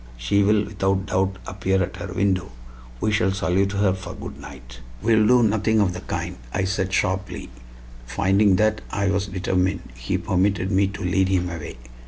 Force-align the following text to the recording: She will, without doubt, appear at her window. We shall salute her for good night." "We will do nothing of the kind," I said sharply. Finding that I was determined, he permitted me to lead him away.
She 0.17 0.41
will, 0.41 0.63
without 0.65 1.05
doubt, 1.05 1.35
appear 1.45 1.83
at 1.83 1.97
her 1.97 2.11
window. 2.11 2.51
We 2.99 3.11
shall 3.11 3.31
salute 3.33 3.73
her 3.73 3.93
for 3.93 4.15
good 4.15 4.39
night." 4.41 4.79
"We 5.03 5.15
will 5.15 5.27
do 5.43 5.43
nothing 5.43 5.79
of 5.79 5.93
the 5.93 5.99
kind," 6.01 6.37
I 6.51 6.63
said 6.63 6.91
sharply. 6.91 7.51
Finding 8.07 8.55
that 8.55 8.81
I 8.89 9.09
was 9.11 9.27
determined, 9.27 9.81
he 9.93 10.17
permitted 10.17 10.71
me 10.71 10.87
to 10.87 11.03
lead 11.03 11.27
him 11.27 11.51
away. 11.51 11.77